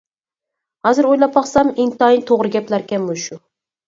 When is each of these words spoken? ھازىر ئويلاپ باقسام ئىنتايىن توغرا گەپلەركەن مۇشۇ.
ھازىر 0.87 1.07
ئويلاپ 1.09 1.35
باقسام 1.35 1.69
ئىنتايىن 1.83 2.23
توغرا 2.31 2.51
گەپلەركەن 2.57 3.05
مۇشۇ. 3.11 3.39